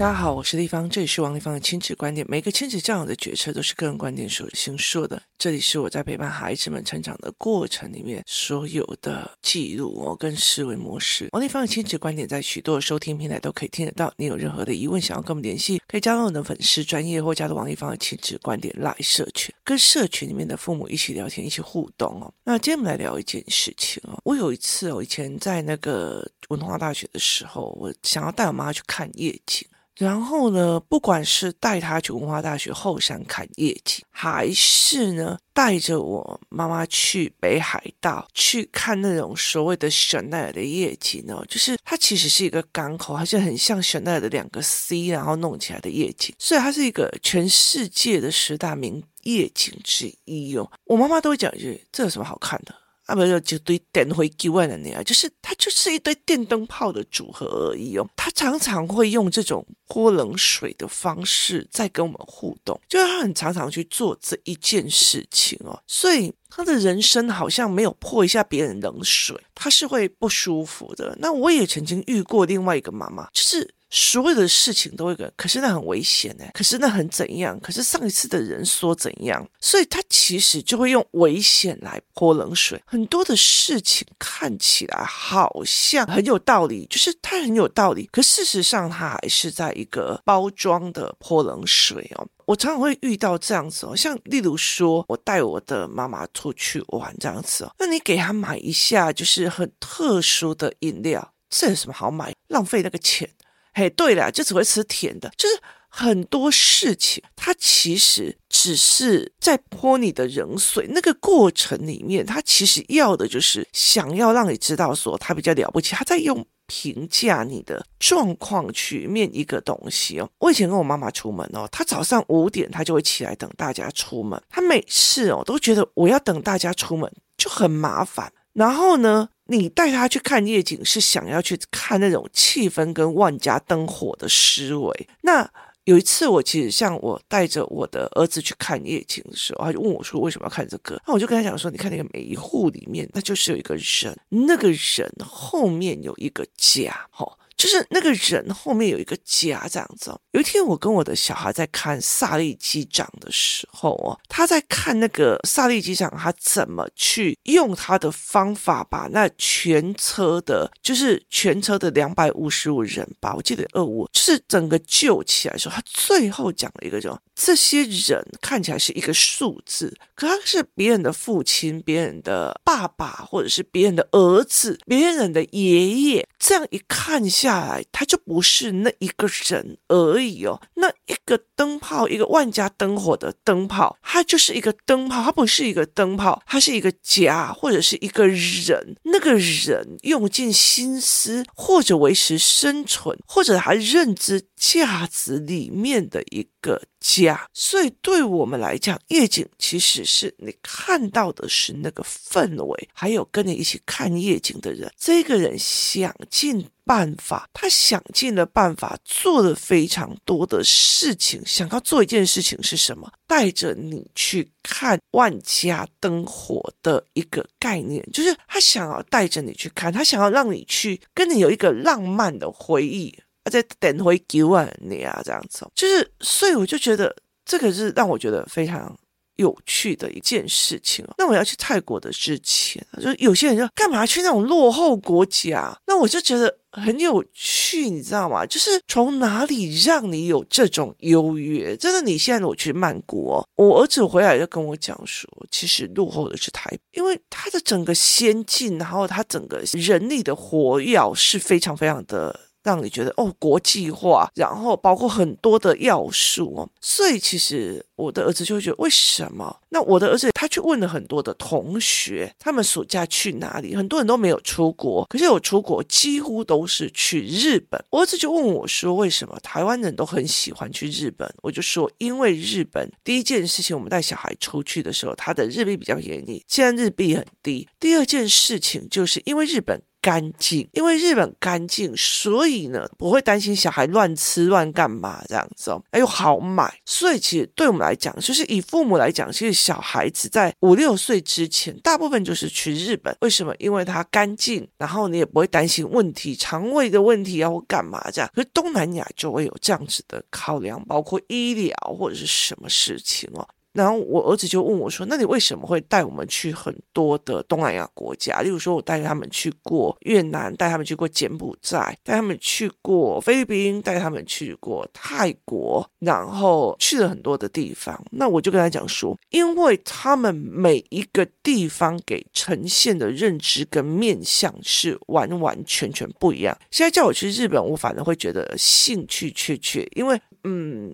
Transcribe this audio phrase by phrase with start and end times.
[0.00, 2.26] 大家好，我是丽芳，这里是王立芳的亲子观点。
[2.26, 5.20] 每个亲子教养的决策都是个人观点所形塑的。
[5.36, 11.28] 这里是我在陪伴孩子们成长的过程里面所有的记录哦，跟思维模式。
[11.32, 14.10] 王立芳的亲子观点在许多收听平台都可以听得到。
[14.16, 22.32] 你有任何的疑问，想要跟我们联系，可以加入我的粉丝专业或加入王立芳的亲子观点来社群，跟社群里面的父母一起聊天，一起互动哦。
[22.42, 24.18] 那今天我们来聊一件事情哦。
[24.24, 29.68] 我有一次哦，以前在那个文化大学的时候，我想要带我妈去看夜景。
[30.00, 50.72] 然后呢，不管是带他去文化大学后山看夜景，还是呢带着我妈妈去北海道去看那种所谓的香奈儿的夜景呢，就是它其实是一个港口，它是很像香奈儿的两个 C，然后弄起来的夜景，所以它是一个全世界的十大名夜景之一哦。
[50.86, 52.74] 我妈妈都会讲一句：“这有什么好看的？”
[53.10, 58.08] 啊，不就就堆电灰机外的那样，就是它就是一堆电灯泡的组合而已哦。
[58.14, 65.76] 他常常会用这种泼冷水的方式在跟我们互动，就是他很常常去做这一件事情哦。
[65.88, 71.16] 所以他的人生好像没有泼一下别人冷水，他是会不舒服的。
[71.18, 73.74] 那我也曾经遇过另外一个妈妈，就是。
[73.90, 77.58] 所有的事情都会跟，可是那很危险呢，可是那很怎样？
[77.60, 79.44] 可是上一次的人说怎样？
[79.60, 82.80] 所以他其实就会用危险来泼冷水。
[82.86, 92.26] 很多的事情看起来好像很有道理，就是他很有道理，可事实上他还是在一个包装的泼冷水哦。
[92.46, 102.32] 我常常会遇到这样子哦，像例如说我带我的妈妈出去玩这样子哦，那你给她买一下就是很特殊的饮料，这有什么好买？
[102.48, 103.28] 浪费那个钱。
[103.72, 110.86] 嘿，对了，就只会吃甜的，就是很多事情，它其实只是在泼你的冷水。
[110.90, 120.30] 那个过程里面，他其实要的就是想要让你知道说他比较了不起，他在用评价你的状况去面一个东西哦。
[120.38, 135.08] 我以前跟我妈妈出门哦，她早上五点她就会起来等大家出门，她每次哦都觉得我要等大家出门就很麻烦，然后呢，你带他去看夜景，是想要去看那种气氛跟万家灯火的思维。
[135.22, 135.50] 那
[135.84, 147.26] 有一次，我其实像我带着我的儿子去看夜景的时候，他就问我说：“为什么要看这个？”那我就跟他讲说：“你看那个每一户里面，那就是有一个人，那个人后面有一个家，哈。”
[147.60, 150.10] 就是那个人后面有一个家这样子。
[150.30, 177.60] 有一天，我跟我的小孩在看萨利机长的时候哦，他在看那个萨利机长他怎么去用他的方法把那全车的，就是全车的两百五十五人吧，我记得二五，就是整个救起来的时候，他最后讲了一个就这些人看起来是一个数字，可他是别人的父亲、别人的爸爸，或者是别人的儿子、别人的爷爷，这样一看下。
[177.60, 180.60] 来，他就不是那一个人而已哦。
[180.74, 188.96] 那一个灯泡，一个万家灯火的灯泡，它就是一个灯泡，它不是一个灯泡，它是一个家，或者是一个人。
[189.04, 197.48] 那个人用尽心思，或者维持生存，或者他认知价值里面的一个家。
[197.52, 204.92] 所以，对我们来讲，夜景其实是你看到的是那个氛围，还有跟你一起看夜景的人。
[204.96, 206.68] 这个人想尽。
[206.82, 211.40] 办法，他想尽了办法，做了非常多的事情。
[211.46, 213.08] 想要做一件事情是什么？
[213.28, 223.16] 带着你去看万家灯火的一个概念，就是他想要带着你去看，他想要让你去跟你有一个浪漫的回忆，
[223.50, 228.96] 再等回几万年啊，这样子，就是所以我就觉得这个是让我觉得非常。
[229.36, 231.02] 有趣的一件事情。
[231.16, 235.74] 那我要去泰国的之前，就有些人就干嘛去那种落后国家？
[235.86, 238.44] 那我就觉得很有趣，你知道吗？
[238.44, 241.74] 就是从哪里让你有这种优越？
[241.78, 252.38] 真的，你现在我去曼谷，我儿子回来就跟我讲说，其实落后的是台，因为它的整个先进，然后它整个人力的活跃是非常非常的。
[252.62, 259.60] 让你觉得哦，国际化，然后包括很多的要素哦，所以其实我的儿子就会觉得为什么？
[259.70, 263.74] 那我的儿子他去问了很多的同学，他们暑假去哪里？
[263.74, 267.82] 很多人都没有出国，可是有出国，几乎都是去日本。
[267.90, 271.32] 我儿子就问我说，为什么台湾人都很喜欢去日本？
[271.42, 277.68] 我就说，因为日本第一件事情，我们带小孩出去的时候，他的日币比较便宜，现在日币很低。
[277.78, 279.80] 第二件事情就是因为日本。
[280.00, 293.54] 干净，因为日本干净，所以呢不会担心小孩乱吃乱干嘛这样子哦，哎呦好买，所以其实对我们来讲，就是以父母来讲，其实小孩子在五六岁之前，大部分就是去日本，为什么？
[293.58, 298.30] 因为它干净，然后你也不会担心问题，肠胃的问题啊或干嘛这样。
[298.34, 303.46] 可是东南亚就会有这样子的考量，包括医疗或者是什么事情哦。
[303.72, 308.40] 然后我儿子就问我说：“那你为什么会带我们去很多的东南亚国家？
[308.40, 318.02] 例如说，我带他们去过越南，带他们去过柬埔寨，带他们去过菲律宾，带他们去过泰国，然后去了很多的地方。
[318.10, 326.56] 那我就跟他讲说，因为他们每一个地方给呈现的认知跟面向是完完全全不一样。
[326.70, 330.92] 现在叫我去日本，我反而会觉得兴趣缺缺，因为嗯，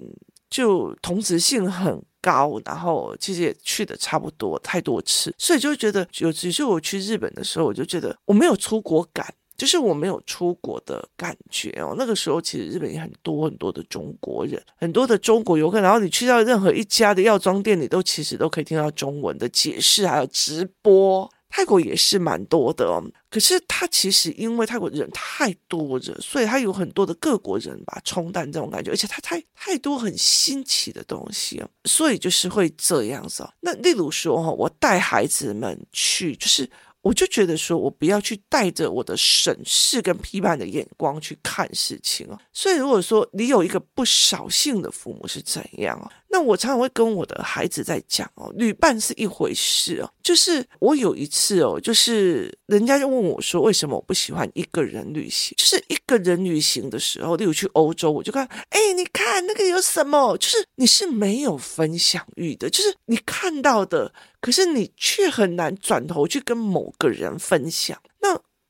[0.57, 11.95] 就同质性很。”高，然后其实也去的差不多太多次，所以就觉得有，其是我去日本的时候，我就觉得我没有出国感，就是我没有出国的感觉哦。
[11.97, 21.31] 那个时候其实日本也很多很多的中国人，很多的中国游客，然后你去到任何一家的药妆店里，都其实都可以听到中文的解释，还有直播。
[21.57, 33.49] 泰国也是蛮多的，可是它其实因为泰国人太多了，所以它有很多的各国人吧冲淡这种感觉，而且它太太多很新奇的东西，所以就是会这样子。
[33.61, 36.69] 那例如说，我带孩子们去，就是。
[37.03, 42.37] 我就觉得说，我不要去带着我的审视跟批判的眼光去看事情哦。
[42.53, 46.11] 所以如果说你有一个不扫兴的父母是怎样哦？
[46.37, 50.13] 那我常常会跟我的孩子在讲哦，旅伴是一回事哦。
[50.23, 55.57] 就是我有一次哦，就是人家就问我说，为什么我不喜欢一个人旅行？
[55.57, 60.37] 就是一个人旅行的时候，例如去欧洲，我就看，哎，你看那个有什么？
[60.37, 64.13] 就是你是没有分享欲的，就是你看到的。
[64.39, 67.99] 可是你却很难转头去跟某个人分享。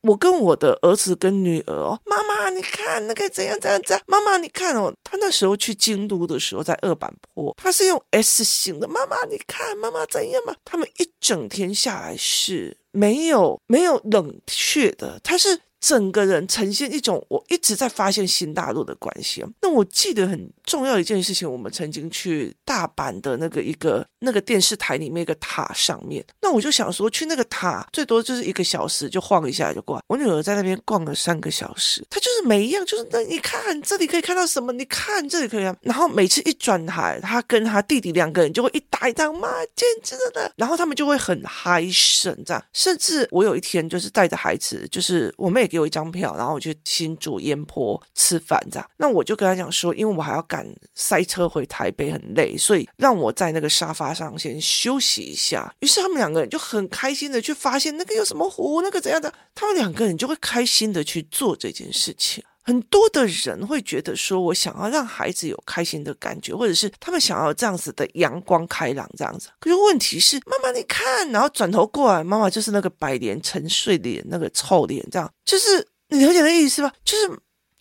[0.02, 10.54] 我跟我的儿子跟女儿哦，妈妈你看那个怎样怎样怎样，妈妈你看哦，他那时候去京都的时候在二板坡，他是用 S 型的，妈妈你看妈妈怎样嘛？
[10.64, 15.60] 他们一整天下来是没有没有冷却的，他是。
[15.86, 19.44] 整个人呈现一种我一直在发现新大陆的关系。
[19.62, 26.24] 那我记得很重要一件事情，我们曾经去大阪的那个一个那个电视台里面一个塔上面。
[26.42, 30.02] 那我就想说，去那个塔最多就是一个小时，就晃一下就过来。
[30.08, 34.72] 我女儿在那边逛了三个小时，她就是每一样就是那你看这里可以看到什么？
[34.72, 35.76] 你看这里可以看。
[35.82, 40.50] 然后每次一转台，她跟她弟弟两个人就会一打一张，妈简直的。
[40.56, 42.60] 然后他们就会很嗨神这样。
[42.72, 45.68] 甚至我有一天就是带着孩子，就是我妹。
[45.75, 48.90] 给有一张票，然后我去新竹烟坡吃饭，这样。
[48.96, 55.72] 那我就跟他讲说，因为我还要赶塞车回台北，很累，所以让我在那个沙发上先休息一下。
[55.80, 62.42] 于是他们两个人就很开心的去发现那个有什么湖，那个怎样的，他们两个人就会开心的去做这件事情。
[62.66, 69.48] 很多的人会觉得说，我想要让孩子有开心的感觉，或者是他们想要这样子的阳光开朗这样子。
[69.60, 76.92] 可是问题是，妈妈你看，然后转头过来，妈妈就是那个百年沉睡脸，那个臭脸，这样就是你了解那意思吧？
[77.04, 77.28] 就是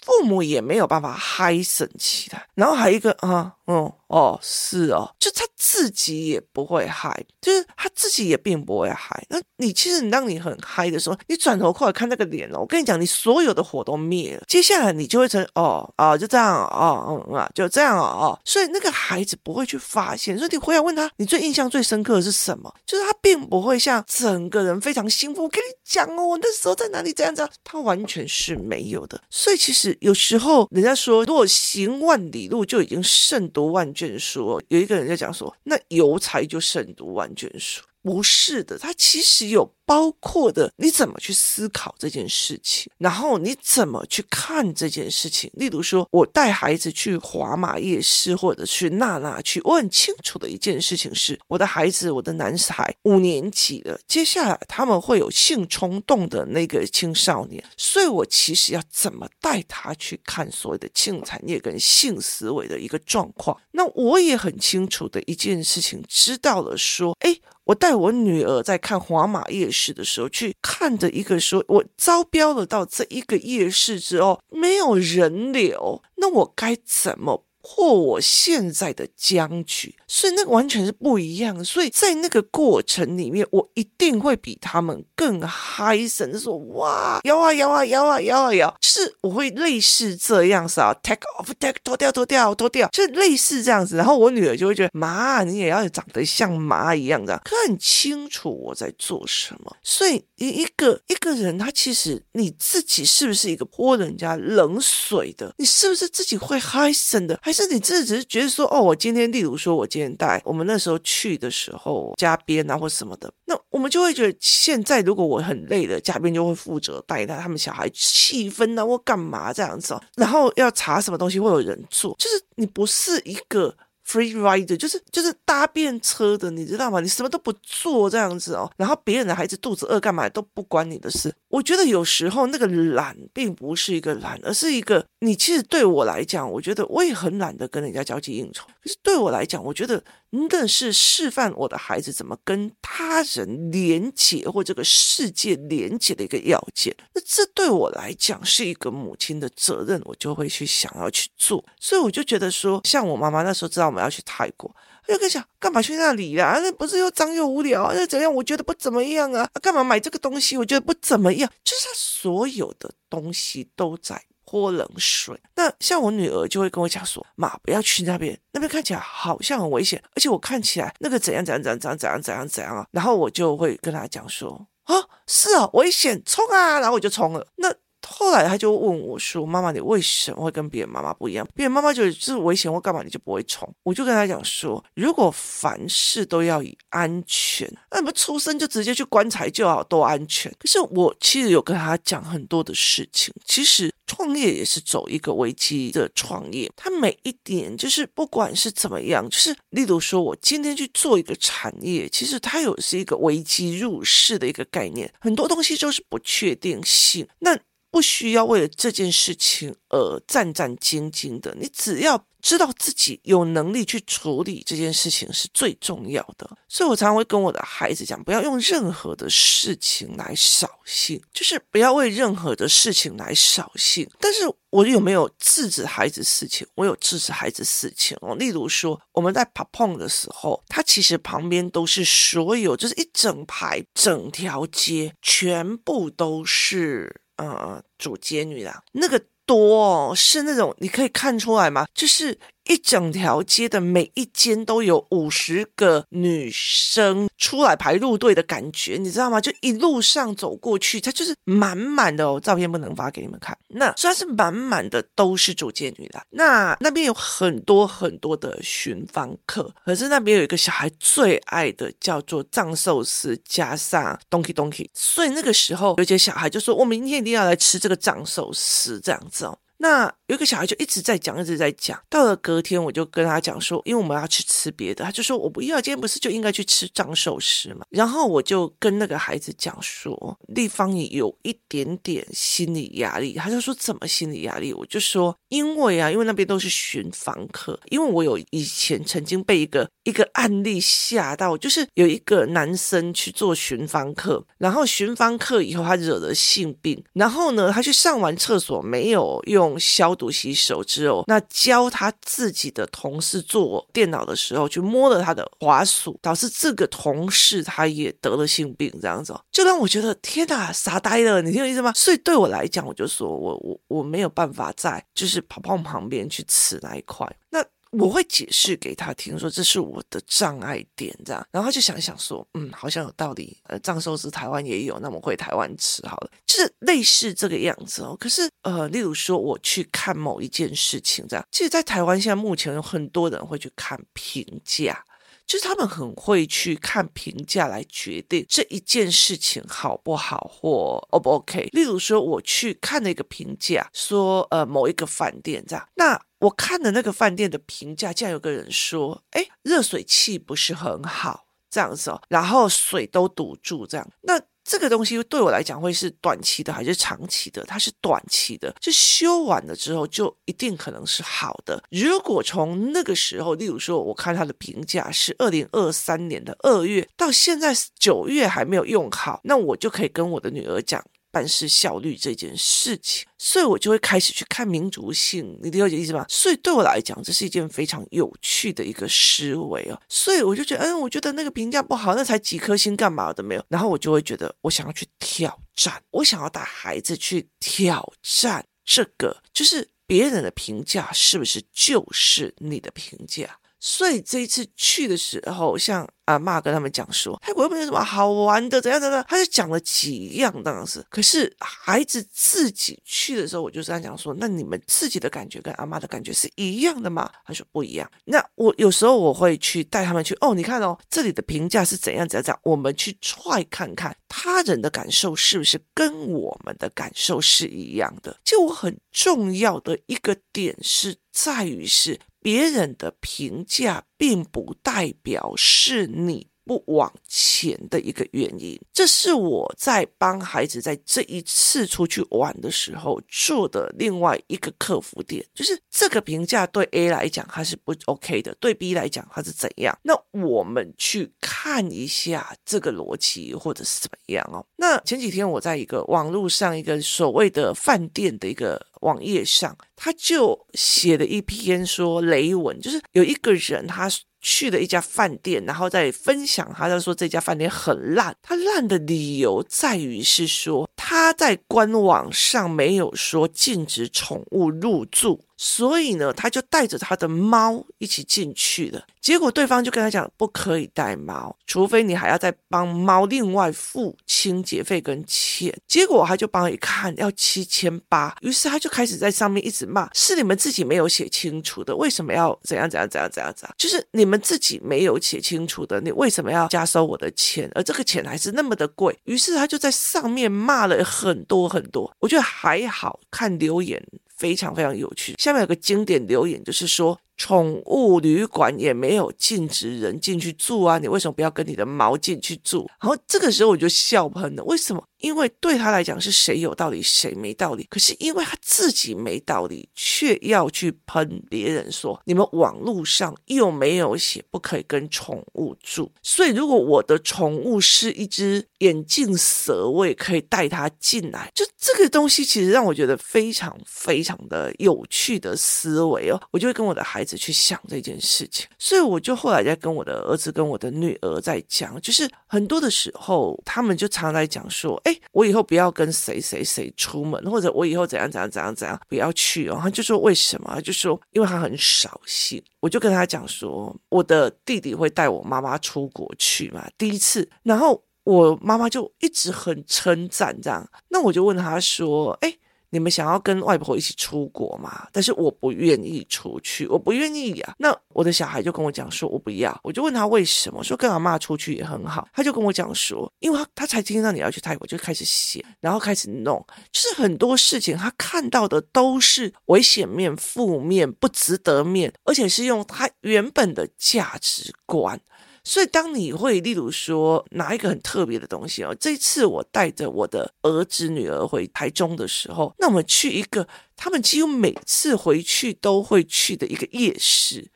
[0.03, 3.91] 父母也没有办法嗨神起来，然后还有一个啊，嗯。
[4.07, 9.25] 哦，是哦，就他自己也不会嗨，就是他自己也并不会嗨。
[9.29, 14.43] 那你其实你当你很嗨的时候，你转头过来看那个脸哦，我跟你讲，你所有的火都灭了。
[14.47, 18.39] 接下来你就会成哦啊，就这样哦，嗯啊，就这样哦。
[18.45, 20.37] 所以那个孩子不会去发现。
[20.37, 22.71] 所以你回来问他，你最印象最深刻的是什么？
[22.85, 25.43] 就是他并不会像整个人非常兴奋。
[25.43, 29.19] 我跟你讲哦，我那时候在哪里这样子，他完全是没有的。
[29.31, 37.81] 所以其实有时候人家说，如果行万里路就已经胜读万卷书，有一个人在讲说，那有才就胜读万卷书。
[38.05, 45.49] 不是的，他其实有包括的，你怎么去思考这件事情，然后你怎么去看这件事情。
[45.55, 63.59] 例如说，我带孩子去华马夜市，或者去娜娜去，我很清楚的一件事情是，我的孩子，我的男孩五年级了，接下来他们会有性冲动的那个青少年，所以我其实要怎么带他去看所谓的性产业跟性思维的一个状况。
[63.71, 67.35] 那我也很清楚的一件事情，知道了说，哎。
[67.65, 81.65] 我带我女儿在看华马夜市的时候，去看的一个说，我招标了到这一个夜市之后没有人流，那我该怎么或我现在的僵局，所以那个完全是不一样。
[81.65, 93.97] 所以在那个过程里面，我一定会比他们更嗨神，说哇摇啊摇啊摇啊摇啊摇，是我会类似这样子啊，take off，take 脱掉脱掉脱掉，就类似这样子。
[93.97, 99.75] 然后我女儿就会觉得妈，你也要长得像妈一样的，可很清楚我在做什么。
[99.81, 105.51] 所以一一个一个人，他其实你自己是不是一个泼人家冷水的？
[105.57, 107.39] 你是不是自己会嗨神的？
[107.41, 123.75] 还是你自己只是觉得说，哦，我今天，例如说，我今天带我们那时候去的时候，嘉宾啊或什么的，那我们就会觉得，现在如果我很累的，嘉宾就会负责带他他们小孩气氛啊或干嘛这样子哦，然后要查什么东西会有人做，就是你不是一个。
[124.07, 126.99] Free rider 就是就是搭便车的，你知道吗？
[126.99, 131.33] 你什么都不做这样子哦，然后别人的孩子肚子饿干嘛都不关你的事。
[131.49, 138.67] 我觉得有时候那个懒并不是一个懒，而是一个你其实对我来讲，我觉得我也很懒得跟人家交际应酬。
[138.85, 140.03] 可是对我来讲，我觉得。
[140.49, 146.93] 那是示范我的孩子怎么跟他人连结或这个世界连结的一个要件。
[147.13, 151.63] 那这对我来讲是一个母亲的责任，我就会去想要去做。
[151.79, 154.69] 所以我就觉得说，像我妈妈那时候知道我们要去泰国，
[155.07, 156.59] 她就跟想干嘛去那里呀？
[156.61, 157.93] 那不是又脏又无聊？
[157.93, 158.33] 那怎样？
[158.33, 159.49] 我觉得不怎么样啊！
[159.61, 160.57] 干嘛买这个东西？
[160.57, 161.49] 我觉得不怎么样。
[161.63, 164.21] 就是他所有的东西都在。
[164.55, 174.95] 泼冷水，那像我女儿就会跟我讲说：“妈，不要去那边，那边看起来好像很危险，而且我看起来那个怎样怎样怎样怎样怎样怎样啊。”然后我就会跟她讲说：“啊，
[175.27, 177.45] 是啊，危险，冲啊！”然后我就冲了。
[177.57, 177.67] 那。
[178.07, 181.47] 后来他就问我说：“妈妈，你为什么会跟别人妈妈不一样？
[181.55, 193.33] 别人妈妈就是危险或干嘛，你就不会冲？”我就跟他讲说：“如果凡事都要以安全，那你们出生就直接去棺材就好，多安全。”可是我其实有跟他讲很多的事情。
[193.45, 207.27] 其实创业也是走一个危机的创业，他每一点就是不管是怎么样，就是例如说我今天去做一个产业，其实它有是一个危机入市的一个概念，很多东西都是不确定性。
[207.39, 207.57] 那
[207.95, 216.57] 不需要为了这件事情而战战兢兢的，你只要知道自己有能力去处理这件事情是最重要的。
[216.67, 224.05] 所以我常常会跟我的孩子讲，不要用任何的事情来扫兴，就是不要为任何的事情来扫兴。
[224.19, 226.67] 但是我有没有制止孩子事情？
[226.75, 228.35] 我有制止孩子事情哦。
[228.35, 237.21] 例如说，我们在跑碰的时候，他其实旁边都是所有，就是一整排、整条街，全部都是。
[237.37, 241.85] 嗯嗯，主街女的那个多哦，是那种你可以看出来吗？
[241.93, 242.37] 就是。
[242.65, 249.39] 一整条街的每一间都有五十个女生出来排路队的感觉，你知道吗？
[249.39, 252.39] 就一路上走过去，它就是满满的哦。
[252.39, 269.57] 照片不能发给你们看，那虽然是满满的都是主街女郎，那那边有很多很多的寻访客，可是那边有一个小孩最爱的叫做藏寿司加上 Donkey Donkey，所以那个时候有些小孩就说：“我明天一定要来吃这个藏寿司。”这样子哦。
[269.77, 272.01] 那有一个小孩就一直在讲，一直在讲。
[272.09, 277.85] 到了隔天，我就跟他讲说，因为我们要去吃别的，他就说我不要，今天不是就应该去吃藏寿司吗？
[277.89, 283.33] 然后我就跟那个孩子讲说，丽芳也有一点点心理压力。
[283.33, 284.73] 他就说怎么心理压力？
[284.73, 299.64] 我就说因为啊，因为那边都是寻房客，因为我有以前曾经被一个一个案例吓到，就是有一个男生去做寻房客，然后寻房客以后他惹了性病，然后呢，他去上完厕所没有用。
[299.69, 311.91] 用消毒洗手之后，那教他自己的同事做电脑的时候，去摸了他的滑鼠，导致这个同事他也得了性病，这样子，就让我觉得天哪，傻呆了，你听我意思吗？
[311.95, 317.65] 所以对我来讲，我就说我我我没有办法在就是跑跑旁边去吃那一块，那。
[317.99, 323.57] 我会解释给他听，说这是我的障碍点，这样，然后他就想想说，嗯，好像有道理。
[323.63, 328.15] 呃，藏寿司台湾也有，那我们回台湾吃好了，就是类似这个样子哦。
[328.19, 335.03] 可是，呃，例如说我去看某一件事情，这样，其实，在台湾现在目前有很多人会去看评价，
[335.47, 341.69] 就是他们很会去看评价来决定这一件事情好不好或 O 不 OK。
[341.71, 346.21] 例如说，我去看那个评价，说，呃，某一个饭店这样，那。
[346.39, 354.07] 我看的那个饭店的评价，竟然有个人说：“哎，热水器不是很好，这样子哦，然后水都堵住，这样。
[354.21, 357.63] 那这个东西对我来讲会是短期的还是长期的？
[357.65, 361.81] 它是短期的，就修完了之后就一定可能是好的。
[361.91, 371.01] 如果从那个时候，例如说我看他的评价是二零二三年的二月，到现在九月还没有用好，那我就可以跟我的女儿讲。”
[371.35, 376.25] 办事效率这件事情，所以我就会开始去看民族性，你了解意思吗？
[376.29, 380.01] 所以对我来讲，这是一件非常有趣的一个思维哦。
[380.07, 383.65] 所以我就觉得，嗯，我觉得那个评价不好，那才几颗星干嘛的没有？
[383.67, 393.59] 然后我就会觉得，我想要去挑战，我想要带孩子去挑战这个，就是别人的评价是不是就是你的评价？
[393.87, 401.05] 所以这一次去的时候，像阿嬷跟他们讲说，泰国又没有什么好玩的，怎样怎样，他就讲了几样当时。
[401.07, 407.31] 可是孩子自己去的时候，我就跟他讲说，那你们自己的感觉跟阿妈的感觉是一样的吗？
[407.45, 408.09] 他说不一样。
[408.23, 418.35] 那我有时候我会去带他们去，哦，你看哦，这里的评价是怎样怎样怎样，我们去踹看看他人的感受是不是跟我们的感受是一样的。
[418.43, 422.19] 就我很重要的一个点是在于是。
[422.45, 439.97] 别人的评价并不代表是你不往前的一个原因，这是我在帮孩子在这一次出去玩的时候做的另外一个克服点，就是这个评价对 A 来讲它是不 OK 的，对 B 来讲它是怎样？
[440.01, 444.65] 那我们去看一下这个逻辑或者是怎么样哦。
[444.75, 454.09] 那前几天我在一个网络上一个所谓的饭店的一个网页上，他就写了一篇说雷文，就是有一个人他。
[454.47, 458.35] 去了一家饭店，然后再分享，他就说这家饭店很烂。
[458.43, 465.41] 他烂的理由在于是说他在官网上没有说禁止宠物入住。
[465.57, 469.05] 所以呢，他就带着他的猫一起进去了。
[469.21, 475.75] 结果对方就跟他讲，不可以带猫，除非你还要再帮猫另外付清洁费跟钱。
[475.87, 478.35] 结果他就帮一看，要七千八。
[478.41, 483.75] 于是他就开始在上面一直骂，是你们自己没有写清楚的，为什么要怎样怎样怎样怎样怎样？
[483.77, 487.71] 就是你们自己没有写清楚的，你为什么要加收我的钱？
[487.73, 489.17] 而这个钱还是那么的贵。
[489.23, 492.15] 于是他就在上面骂了很多很多。
[492.19, 494.03] 我觉得还好看留言。
[494.35, 495.35] 非常非常有趣。
[495.37, 497.19] 下面有个经典留言，就是说。
[497.37, 502.87] 宠物旅馆也没有禁止人进去住啊，你为什么不要跟你的猫进去住？
[503.01, 504.63] 然后这个时候我就笑喷了。
[504.63, 505.03] 为什么？
[505.19, 507.87] 因为对他来讲是谁有道理，谁没道理。
[507.89, 516.11] 可是因为他自己没道理，却要去喷别人说，你们网络上又没有写不可以跟宠物住。
[516.21, 521.49] 所以如果我的宠物是一只眼镜蛇，我也可以带它进来。
[521.55, 526.39] 就这个东西，其实让我觉得非常非常的有趣的思维哦。
[526.51, 527.35] 我就会跟我的孩子。
[527.35, 550.89] 去想这件事情，所以我就后来在跟我的儿子跟我的女儿在讲，就是很多的时候，他们就常来讲说：“哎，我以后不要跟谁谁谁出门，或者我以后怎样怎样怎样怎样不要去哦。”他就说：“为什么？”就说：“因为他很扫兴。”我就跟他讲说：“我的弟弟会带我妈妈出国去嘛，第一次，然后我妈妈就一直很称赞这样。
[551.09, 552.57] 那我就问他说：‘哎。’”
[552.95, 555.05] 你们想要跟外婆一起出国吗？
[555.11, 557.75] 但是我不愿意出去，我不愿意呀、啊。
[557.77, 559.77] 那我的小孩就跟我讲说，我不要。
[559.83, 562.25] 我就问他为什么，说跟阿妈出去也很好。
[562.31, 575.19] 他就跟我讲说，因为他他才听到你要去泰国，就开始写，然后开始弄，就是很多事情他看到的都是危险面、负面、不值得面，而且是用他原本的价值观。
[575.67, 587.71] 所以，当你会，例如说拿一个很特别的东西哦，这一次我带着我的儿子女儿回台中的时候，那我们去一个他们几乎每次回去都会去的一个夜市，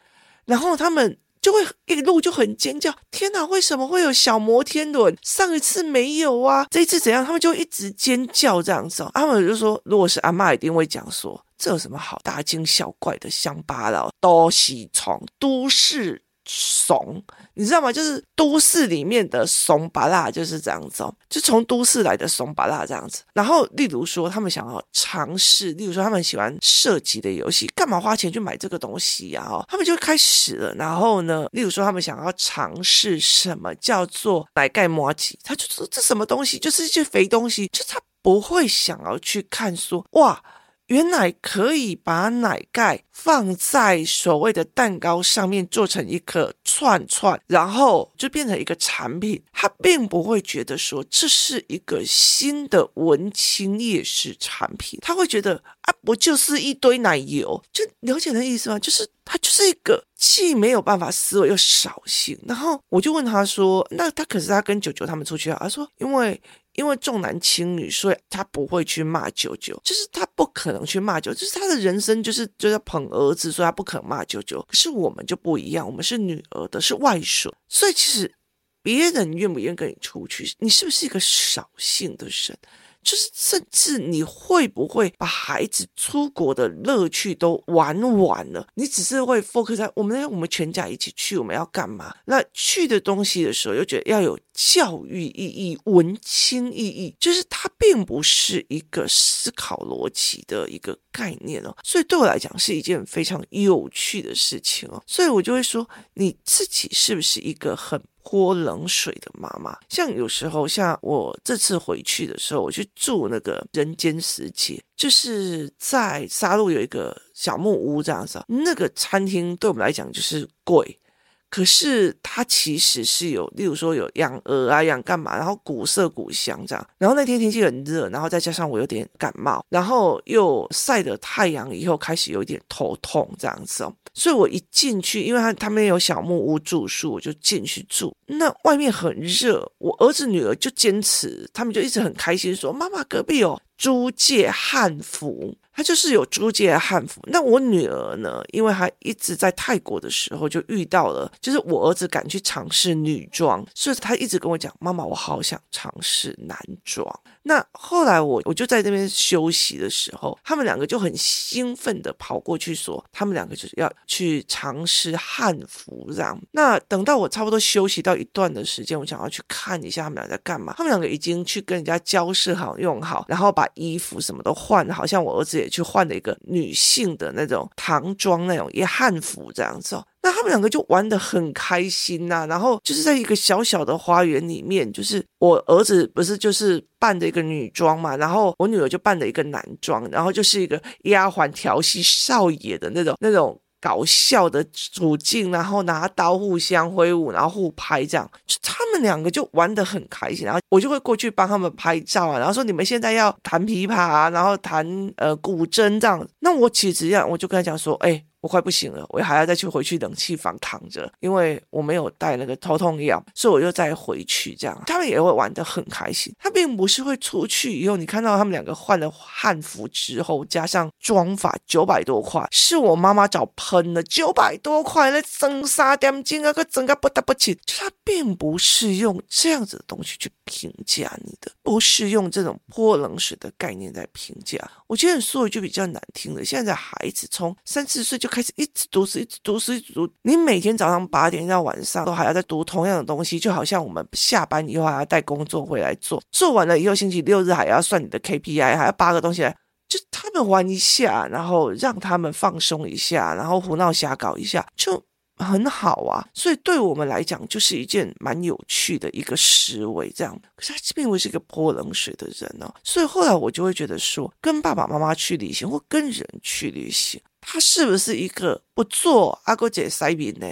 [0.46, 5.18] 然后他们就会一路就很尖叫：“天哪，为什么会有小摩天轮？
[5.24, 9.10] 上一次没有啊，这一次怎样？”他们就一直尖叫这样子哦。
[9.16, 13.28] 他们就说：“如果是阿嬷，一定会讲说，这有什么好大惊小怪的？
[13.32, 17.94] 乡巴佬都是从都市。”怂，你知道吗？
[17.94, 23.22] 就是都市里面的怂巴拉就是这样子哦，就从都市来的怂巴拉这样子。
[23.36, 29.46] 然后，例如说，他们想要尝试，例如说，他们喜欢射击的游戏，干嘛花钱去买这个东西呀？
[29.48, 30.74] 哦，他们就开始了。
[30.74, 40.44] 然后呢，例如说，他们想要尝试什么叫做奶盖麻糬，他就说这什么东西，就是一些肥东西，就他不会想要去看说哇。
[40.90, 49.42] 原来可以把奶盖放在所谓的蛋糕上面，做成一个串串，然后就变成一个产品。
[49.54, 57.62] 他并不会觉得说这是一个新的文青夜市产品，他会觉得啊，不就是一堆奶油？
[57.72, 58.80] 就了解的意思吗？
[58.80, 62.36] 就是他就是一个既没有办法思维又扫兴。
[62.48, 66.42] 然后我就问他说：“那他可是他跟九九他们出去啊？”他说：“因为。”
[66.76, 74.62] 因为重男轻女，所以他不会去骂舅舅，就是他不可能去骂舅，就是他的人生就是就要捧儿子，所以他不可能骂舅舅。
[74.62, 78.34] 可是我们就不一样，我们是女儿的，是外孙，所以其实
[78.82, 82.58] 别人愿不愿意跟你出去，你是不是一个扫兴的人，
[83.04, 88.66] 就是甚至你会不会把孩子出国的乐趣都玩完了？
[88.76, 92.16] 你只是会 focus 在我们，我们全家一起去，我们要干嘛？
[92.24, 101.74] 那去的东西的时候，又觉得要有教育意义、文青意义，就是它并不是一个思考逻辑的一个概念哦。
[101.82, 105.02] 所以对我来讲，是一件非常有趣的事情哦。
[105.08, 118.44] 所以我就会说，你自己是不是一个很泼冷水的妈妈，像有时候，像我这次回去的时候，我去住那个人间世界，就是在沙鹿有一个小木屋这样子。
[118.50, 121.00] 那个餐厅对我们来讲就是贵，
[121.50, 126.88] 可是它其实是有，例如说有养鹅啊，养干嘛，然后古色古香这样。
[126.98, 133.94] 然后那天天气很热，然后再加上我有点感冒，然后又晒了太阳以后，开始有点头痛这样子哦。
[134.14, 138.16] 所以我一进去，因为他他们有小木屋住宿，我就进去住。
[138.28, 147.22] 那外面很热，我儿子女儿就坚持，他们就一直很开心说：“妈妈，隔壁有租借汉服。”他就是有租借汉服。
[147.28, 148.44] 那我女儿呢？
[148.52, 157.08] 因为她一直在泰国的时候就遇到了，就是我儿子敢去尝试女装，所以她一直跟我讲：“妈妈，我好想尝试男装。”
[157.50, 166.40] 那后来我我就在那边休息的时候，他们两个就很兴奋的跑过去说，他们两个就是要去尝试汉服这样。
[166.52, 170.76] 那等到我差不多休息到一段的时间，我想要去看一下他们俩在干嘛。
[170.78, 175.68] 他们两个已经去跟人家交涉好用好，然后把衣服什么都换，好像我儿子也。
[175.70, 193.60] 去换了一个女性的那种唐装，那种也汉服这样子哦，那他们两个就玩得很开心呐、然后就是在一个小小的花园里面，就是我儿子不是就是扮的一个女装嘛，然后我女儿就扮的一个男装，然后就是一个丫鬟调戏少爷的那种那种。
[193.82, 200.46] 搞笑的处境，然后拿刀互相挥舞，然后互拍，这样就他们两个就玩得很开心。
[200.46, 206.28] 然后我就会过去帮他们拍照啊，然后说你们现在要弹琵琶，然后弹呃古筝这样。
[206.40, 208.22] 那我其实这样，我就跟他讲说，哎。
[208.42, 214.82] 我快不行了，我还要再去回去冷气房躺着，因为我没有带那个头痛药，所以我就再回去这样。
[214.88, 216.34] 他们也会玩得很开心。
[216.40, 227.54] 他并不是会出去以后，你看到他们两个换了汉服之后，加上妆发九百多块，是我妈妈找喷了九百多块，那增沙点金啊，个整个不得不起。
[227.66, 234.60] 就他并不是用这样子的东西去评价你的，不是用这种泼冷水的概念在评价。
[234.88, 240.10] 我觉得你说一句比较难听的，现在孩子从三四岁就开始一直读书，一直读书，一直读。
[240.24, 249.56] 你每天早上八点到晚上都还要再读同样的东西，就好像我们下班以后还要带工作回来做，做完了以后星期六日还要算你的 KPI，还要扒个东西来，
[249.88, 255.04] 就他们玩一下，然后让他们放松一下，然后胡闹瞎搞一下，就
[255.40, 256.24] 很好啊。
[256.34, 260.12] 所以对我们来讲，就是一件蛮有趣的一个思维。
[260.12, 262.74] 这样，可是他并不是一个泼冷水的人哦。
[262.84, 267.20] 所以后来我就会觉得说，跟爸爸妈妈去旅行，或跟人去旅行。
[267.42, 270.48] 他是不是一个不做阿哥姐塞宾呢？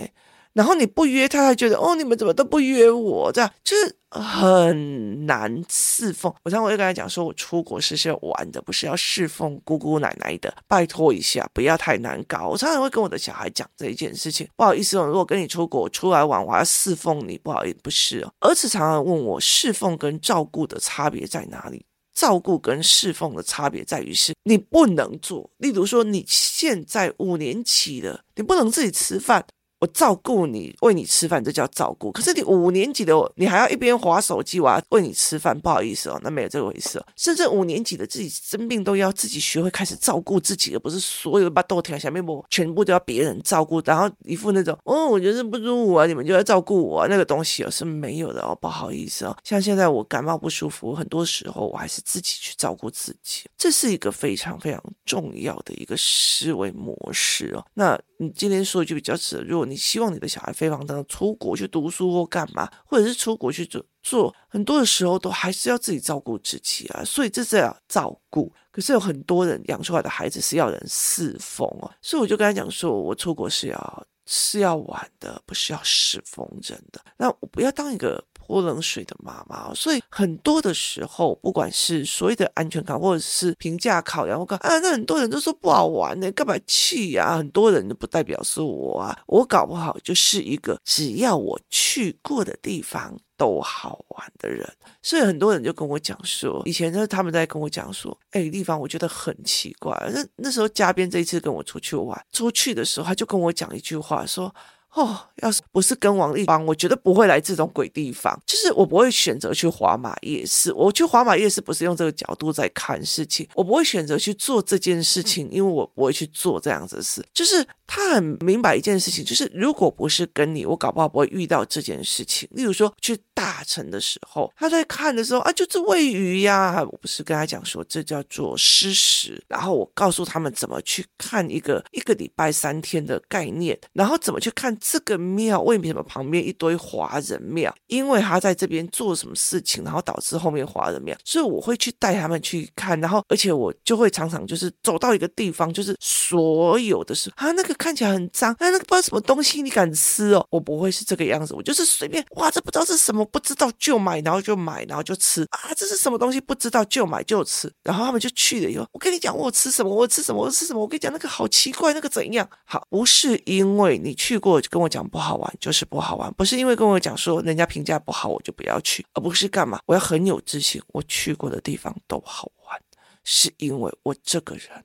[0.57, 3.31] 然后你不约他，他觉得哦，你们怎么都不约我？
[3.31, 6.33] 这样就是很难侍奉。
[6.43, 10.51] 我常常会跟他讲说，我出国是是要玩的，不是要侍奉姑姑奶奶的。
[10.67, 12.47] 拜托一下，不要太难搞。
[12.47, 14.49] 我常常会跟我的小孩讲这一件事情。
[14.55, 18.33] 不好意思哦，如果跟你出国出来玩，我要侍奉你，不好意思，不是哦。
[18.39, 21.85] 儿子常常问我，侍奉跟照顾的差别在哪里？
[22.15, 25.47] 照顾跟侍奉的差别在于是，你不能做。
[25.57, 29.45] 例如说，你现在五年级了，你不能自己吃饭。
[29.79, 32.11] 我照顾你，喂你吃饭，这叫照顾。
[32.11, 37.05] 可是你五年级的，你还要一边滑手机，我要喂你吃饭，不好意思哦，那没有这个回事哦。
[37.15, 49.37] 甚至五年级的自己生病都要自己学会开始照顾自己，而不是所有的把豆条、小面膜全部都要别人照顾，然后一副那种哦，我觉得不舒服啊，你们就要照顾我，那个东西哦是没有的哦，不好意思哦。
[49.43, 57.63] 像现在我感冒不舒服，很多时候我还是自己去照顾自己，这是一个非常非常重要的一个思维模式哦。
[57.75, 67.03] 那你今天说一句比较直，如果你希望你的小孩飞黄腾达出国去读书或干嘛，或者是出国去做做，很多的时候都还是要自己照顾自己啊。
[67.03, 68.51] 所以这是要照顾。
[68.71, 71.91] 可是有很多人养出来的孩子是要人侍奉哦。
[72.01, 77.01] 所以我就跟他讲说，我出国是要是要玩的，不是要侍奉人的。
[77.17, 78.23] 那我不要当一个。
[78.47, 87.37] 泼冷水的妈妈，所以很多的时候，不管是所谓的安全感，或者是评价考量，我看啊，那很多人都说不好玩呢，干嘛去呀？
[87.37, 94.65] 很多人都不代表是我啊，我搞不好就是一个只要我去过的地方都好玩的人。
[95.03, 99.93] 所以很多人就跟我讲说，以前呢他们在跟我讲说，哎，地方我觉得很奇怪。
[100.13, 104.53] 那那时候嘉宾这一次跟我出去玩，出去的时候他就跟我讲一句话说。
[104.93, 108.39] 哦，要是不是跟王丽芳，我绝对不会来这种鬼地方。
[108.47, 110.73] 就是我不会选择去华马夜市。
[110.73, 117.23] 我去华马夜市不是用这个角度在看事情，我不会选择去做这件事情，因为我不会去做这样子的事。
[117.31, 122.49] 就是他很明白一件事情，就是如果不是跟你，我搞不好不会遇到这件事情。
[122.51, 134.75] 例如说去大城的时候，他在看的时候啊，就是喂鱼呀，我不是跟他讲说这叫做施食，然后我告诉他们怎么去看一个一个礼拜三天的概念，然后怎么去看。
[134.79, 137.73] 这个庙为什么旁边一堆华人庙？
[137.87, 150.45] 因为他在这边做什么事情，然后导致后面华人庙，所以我会去带他们去看，然后而且我就会常常就是走到一个地方，就是所有的事啊，那个看起来很脏，啊，那个不知道什么东西，你敢吃哦？
[150.49, 156.41] 我不会是这个样子，我就是随便哇，这不知道是什么，不知道就买，然后就买，然后就吃啊，这是什么东西？
[156.41, 159.93] 不知道就买就吃，然后他们就去了以后，我跟你讲，我吃什么？
[159.93, 160.41] 我吃什么？
[160.41, 160.81] 我吃什么？
[160.81, 162.47] 我跟你讲，那个好奇怪，那个怎样？
[162.65, 164.61] 好，不是因为你去过。
[164.69, 169.79] 跟我讲不好玩就是不好玩，不是因为跟我讲说人家评价不好我就不要去，而不是干嘛？
[169.85, 172.81] 我要很有自信，我去过的地方都好玩，
[173.23, 174.83] 是因为我这个人，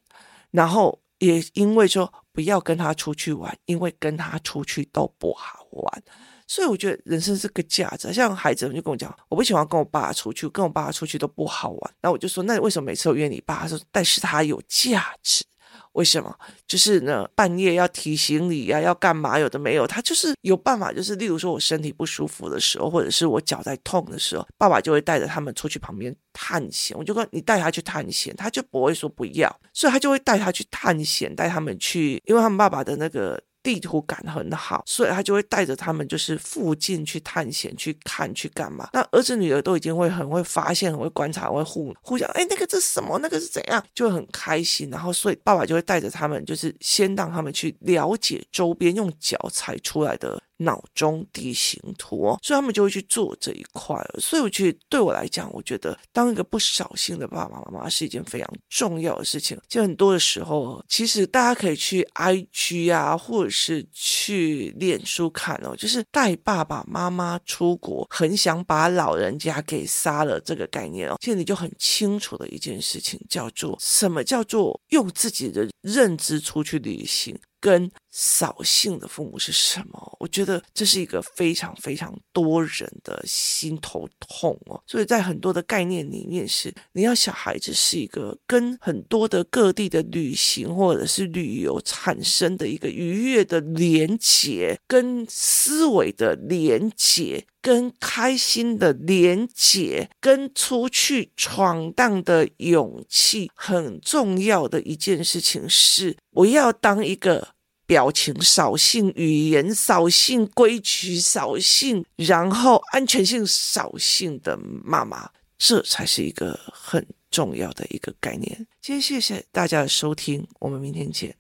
[0.51, 6.03] 然后也因为说不要跟他出去玩，因为跟他出去都不好玩，
[6.47, 8.13] 所以我觉得人生是个价值。
[8.13, 13.61] 像孩子们就跟我讲，我不喜欢跟我爸出去，跟我爸出去都不好玩，那我就说，那为什么每次我约你爸？
[13.61, 15.45] 他说，但是他有价值。
[15.93, 16.35] 为什么？
[16.67, 19.39] 就是呢，半夜要提醒你呀、啊，要干嘛？
[19.39, 20.93] 有的没有，他就是有办法。
[20.93, 26.97] 就是例如说，我身体不舒服的时候，或者是我脚在痛的时候，爸爸就会带着他们出去旁边探险。
[26.97, 33.43] 我就说，你带他去探险，他就不会说不要，所以他就会带他去探险，带他们去，因为他们爸爸的那个。
[33.63, 38.89] 地图感很好，所以他就会带着他们，就是附近去探险、去看、去干嘛。
[38.93, 43.19] 那儿子女儿都已经会很会发现、很会观察、会互互相，哎，那个这是什么？
[43.21, 43.85] 那个是怎样？
[43.95, 44.91] 就会很开心。
[44.91, 50.43] 然后，所以爸爸就会带着他们，就是先让他们去了解周边，用脚踩出来的。
[50.65, 53.97] 脑中地形图哦，所以他们就会去做这一块。
[54.19, 59.59] 所以我觉得对我来讲，我觉得当一个不扫兴的爸爸妈妈是一件非常重要的事情。
[59.69, 71.17] 就很多的时候，其实大家可以去 IG 啊，或者是去脸书看哦，就是带爸爸妈妈出国，很想把老人家给杀了这个概念哦。
[71.21, 77.39] 其实你就很清楚的一件事情，叫做什么叫做用自己的认知出去旅行。
[77.63, 80.17] 跟扫兴的父母是什么？
[80.19, 84.83] 我觉得这是一个非常非常多人的心头痛哦。
[84.85, 103.51] 所以在很多的概念里面是，你要小孩子是一个跟很多的各地的旅行或者是旅游产生的一个愉悦的连结，跟思维的连结，跟开心的连结，跟出去闯荡的勇气。
[103.55, 107.52] 很重要的一件事情是，我要当一个。
[107.93, 115.29] 表情扫兴、语言扫兴、规矩扫兴，然后安全性扫兴的妈妈，
[115.59, 118.67] 这才是一个很重要的一个概念。
[118.81, 121.37] 今天谢谢大家的收听，我们明天见。